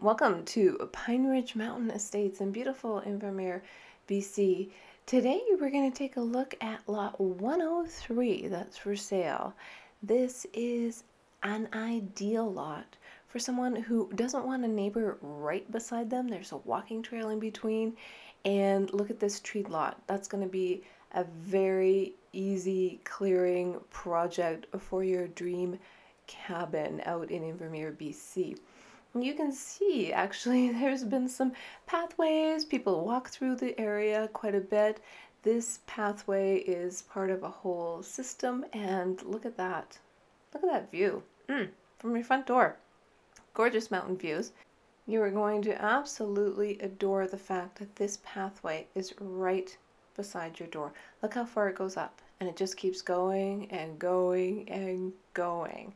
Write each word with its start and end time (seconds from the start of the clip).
Welcome 0.00 0.44
to 0.46 0.90
Pine 0.92 1.24
Ridge 1.28 1.54
Mountain 1.54 1.90
Estates 1.90 2.40
in 2.40 2.50
beautiful 2.50 3.00
Invermere, 3.06 3.62
BC. 4.08 4.70
Today 5.06 5.40
we're 5.52 5.70
going 5.70 5.90
to 5.90 5.96
take 5.96 6.16
a 6.16 6.20
look 6.20 6.56
at 6.60 6.86
lot 6.88 7.18
103 7.18 8.48
that's 8.48 8.76
for 8.76 8.96
sale. 8.96 9.54
This 10.02 10.46
is 10.52 11.04
an 11.44 11.68
ideal 11.72 12.52
lot 12.52 12.96
for 13.28 13.38
someone 13.38 13.76
who 13.76 14.10
doesn't 14.16 14.44
want 14.44 14.64
a 14.64 14.68
neighbor 14.68 15.16
right 15.22 15.70
beside 15.70 16.10
them. 16.10 16.28
There's 16.28 16.52
a 16.52 16.58
walking 16.58 17.00
trail 17.00 17.30
in 17.30 17.38
between. 17.38 17.96
And 18.44 18.92
look 18.92 19.10
at 19.10 19.20
this 19.20 19.40
tree 19.40 19.62
lot. 19.62 20.02
That's 20.08 20.28
going 20.28 20.42
to 20.42 20.50
be 20.50 20.82
a 21.12 21.24
very 21.24 22.14
easy 22.32 23.00
clearing 23.04 23.80
project 23.90 24.66
for 24.78 25.04
your 25.04 25.28
dream 25.28 25.78
cabin 26.26 27.00
out 27.06 27.30
in 27.30 27.42
Invermere, 27.42 27.96
BC 27.96 28.58
you 29.22 29.34
can 29.34 29.52
see 29.52 30.12
actually 30.12 30.70
there's 30.72 31.04
been 31.04 31.28
some 31.28 31.52
pathways. 31.86 32.64
People 32.64 33.04
walk 33.04 33.28
through 33.28 33.54
the 33.56 33.78
area 33.78 34.28
quite 34.32 34.56
a 34.56 34.60
bit. 34.60 35.00
This 35.44 35.80
pathway 35.86 36.58
is 36.58 37.02
part 37.02 37.30
of 37.30 37.42
a 37.42 37.48
whole 37.48 38.02
system, 38.02 38.64
and 38.72 39.22
look 39.22 39.46
at 39.46 39.56
that. 39.56 39.98
Look 40.52 40.64
at 40.64 40.70
that 40.70 40.90
view 40.90 41.22
mm, 41.48 41.68
from 41.98 42.16
your 42.16 42.24
front 42.24 42.46
door. 42.46 42.76
Gorgeous 43.52 43.90
mountain 43.90 44.16
views. 44.16 44.52
You 45.06 45.22
are 45.22 45.30
going 45.30 45.62
to 45.62 45.80
absolutely 45.80 46.78
adore 46.78 47.26
the 47.26 47.38
fact 47.38 47.78
that 47.78 47.94
this 47.96 48.18
pathway 48.24 48.86
is 48.94 49.14
right 49.20 49.76
beside 50.16 50.58
your 50.58 50.68
door. 50.68 50.92
Look 51.22 51.34
how 51.34 51.44
far 51.44 51.68
it 51.68 51.76
goes 51.76 51.96
up, 51.96 52.22
and 52.40 52.48
it 52.48 52.56
just 52.56 52.76
keeps 52.76 53.02
going 53.02 53.70
and 53.70 53.98
going 53.98 54.68
and 54.70 55.12
going. 55.34 55.94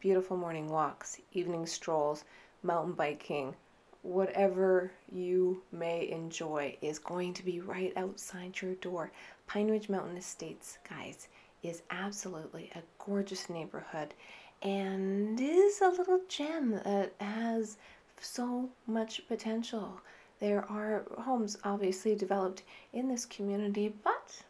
Beautiful 0.00 0.36
morning 0.36 0.68
walks, 0.68 1.20
evening 1.32 1.64
strolls 1.64 2.24
mountain 2.62 2.94
biking, 2.94 3.54
whatever 4.02 4.90
you 5.12 5.62
may 5.72 6.10
enjoy 6.10 6.76
is 6.80 6.98
going 6.98 7.34
to 7.34 7.44
be 7.44 7.60
right 7.60 7.92
outside 7.96 8.60
your 8.60 8.74
door. 8.76 9.10
Pine 9.46 9.70
Ridge 9.70 9.88
Mountain 9.88 10.16
Estates, 10.16 10.78
guys, 10.88 11.28
is 11.62 11.82
absolutely 11.90 12.70
a 12.74 12.82
gorgeous 13.04 13.50
neighborhood 13.50 14.14
and 14.62 15.40
is 15.40 15.80
a 15.80 15.88
little 15.88 16.20
gem 16.28 16.72
that 16.84 17.12
has 17.20 17.76
so 18.20 18.68
much 18.86 19.26
potential. 19.28 20.00
There 20.38 20.64
are 20.70 21.04
homes 21.18 21.58
obviously 21.64 22.14
developed 22.14 22.62
in 22.92 23.08
this 23.08 23.26
community, 23.26 23.94
but 24.02 24.42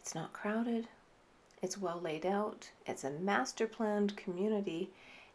it's 0.00 0.14
not 0.14 0.32
crowded. 0.32 0.88
It's 1.62 1.78
well 1.78 2.00
laid 2.00 2.26
out. 2.26 2.70
It's 2.86 3.04
a 3.04 3.10
master 3.10 3.66
planned 3.66 4.16
community 4.16 4.90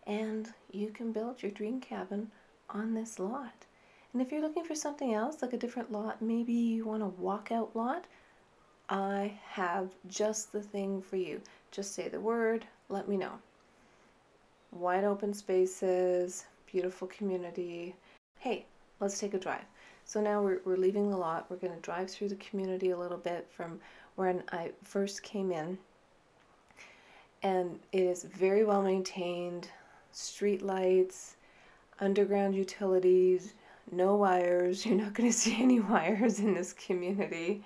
and 0.10 0.52
you 0.72 0.90
can 0.90 1.12
build 1.12 1.42
your 1.42 1.52
dream 1.52 1.80
cabin 1.80 2.32
on 2.72 2.96
this 2.96 3.20
lot. 3.20 3.54
And 4.12 4.22
if 4.22 4.32
you're 4.32 4.42
looking 4.42 4.66
for 4.66 4.74
something 4.74 5.14
else, 5.14 5.44
like 5.44 5.54
a 5.54 5.58
different 5.58 5.92
lot, 5.92 6.20
maybe 6.20 6.52
you 6.52 6.86
want 6.86 7.04
a 7.04 7.22
walkout 7.22 7.76
lot, 7.76 8.06
I 8.90 9.34
have 9.48 9.92
just 10.08 10.52
the 10.52 10.64
thing 10.64 11.00
for 11.04 11.16
you. 11.16 11.40
Just 11.72 11.94
say 11.94 12.10
the 12.10 12.20
word, 12.20 12.66
let 12.90 13.08
me 13.08 13.18
know. 13.18 13.34
Wide 14.72 15.04
open 15.04 15.32
spaces, 15.32 16.46
beautiful 16.72 17.08
community. 17.08 17.96
Hey, 18.40 18.66
let's 19.00 19.20
take 19.20 19.36
a 19.36 19.40
drive. 19.40 19.66
So 20.06 20.20
now 20.20 20.42
we're, 20.42 20.62
we're 20.66 20.78
leaving 20.78 21.12
the 21.12 21.18
lot. 21.18 21.46
We're 21.50 21.58
going 21.58 21.76
to 21.76 21.82
drive 21.82 22.10
through 22.10 22.30
the 22.30 22.36
community 22.38 22.90
a 22.90 22.98
little 22.98 23.18
bit 23.18 23.48
from 23.52 23.80
when 24.16 24.42
I 24.52 24.72
first 24.84 25.22
came 25.22 25.52
in. 25.52 25.78
And 27.44 27.80
it 27.92 28.02
is 28.02 28.24
very 28.24 28.64
well 28.64 28.82
maintained 28.82 29.70
street 30.12 30.62
lights, 30.62 31.36
underground 32.00 32.56
utilities, 32.56 33.54
no 33.92 34.16
wires. 34.16 34.86
You're 34.86 34.98
not 34.98 35.14
going 35.14 35.30
to 35.30 35.38
see 35.38 35.62
any 35.62 35.80
wires 35.80 36.40
in 36.40 36.54
this 36.54 36.74
community. 36.74 37.64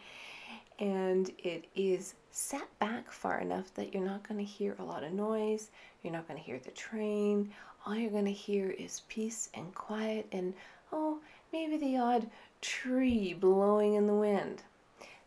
And 0.80 1.32
it 1.38 1.66
is 1.76 2.16
set 2.32 2.68
back 2.80 3.12
far 3.12 3.40
enough 3.40 3.74
that 3.76 3.94
you're 3.94 4.04
not 4.04 4.28
going 4.28 4.40
to 4.40 4.44
hear 4.44 4.76
a 4.80 4.84
lot 4.84 5.04
of 5.04 5.14
noise. 5.14 5.70
You're 6.02 6.12
not 6.12 6.28
going 6.28 6.40
to 6.40 6.46
hear 6.46 6.60
the 6.60 6.72
train. 6.72 7.54
All 7.86 7.96
you're 7.96 8.10
going 8.10 8.26
to 8.26 8.32
hear 8.32 8.72
is 8.72 9.04
peace 9.08 9.50
and 9.54 9.74
quiet 9.76 10.28
and, 10.32 10.54
oh, 10.92 11.20
maybe 11.52 11.78
the 11.78 11.98
odd 11.98 12.28
tree 12.60 13.34
blowing 13.34 13.94
in 13.94 14.08
the 14.08 14.16
wind. 14.16 14.64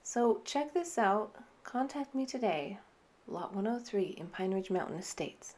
So 0.03 0.41
check 0.45 0.75
this 0.75 0.99
out. 0.99 1.35
Contact 1.63 2.15
me 2.15 2.27
today, 2.27 2.79
Lot 3.29 3.55
103 3.55 4.17
in 4.19 4.27
Pine 4.27 4.53
Ridge 4.53 4.71
Mountain 4.71 4.99
Estates. 4.99 5.55